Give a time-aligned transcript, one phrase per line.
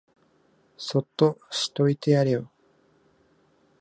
[0.77, 2.49] そっとしといてやれよ